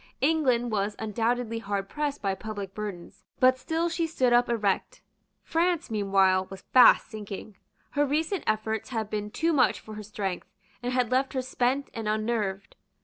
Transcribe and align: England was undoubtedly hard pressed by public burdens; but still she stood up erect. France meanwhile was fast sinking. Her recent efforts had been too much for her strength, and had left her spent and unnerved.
England 0.21 0.71
was 0.71 0.95
undoubtedly 0.97 1.59
hard 1.59 1.87
pressed 1.87 2.23
by 2.23 2.33
public 2.33 2.73
burdens; 2.73 3.23
but 3.39 3.59
still 3.59 3.87
she 3.87 4.07
stood 4.07 4.33
up 4.33 4.49
erect. 4.49 5.03
France 5.43 5.91
meanwhile 5.91 6.47
was 6.49 6.63
fast 6.73 7.05
sinking. 7.11 7.55
Her 7.91 8.03
recent 8.03 8.43
efforts 8.47 8.89
had 8.89 9.11
been 9.11 9.29
too 9.29 9.53
much 9.53 9.79
for 9.79 9.93
her 9.93 10.01
strength, 10.01 10.47
and 10.81 10.91
had 10.91 11.11
left 11.11 11.33
her 11.33 11.41
spent 11.43 11.91
and 11.93 12.09
unnerved. 12.09 12.75